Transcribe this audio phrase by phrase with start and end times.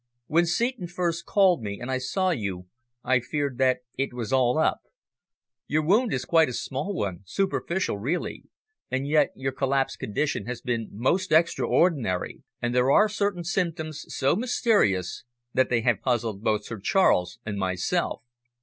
[0.25, 2.65] When Seton first called me and I saw you
[3.03, 4.79] I feared that it was all up.
[5.67, 8.45] Your wound is quite a small one, superficial really,
[8.89, 14.35] and yet your collapsed condition has been most extraordinary, and there are certain symptoms so
[14.35, 18.23] mysterious that they have puzzled both Sir Charles and myself."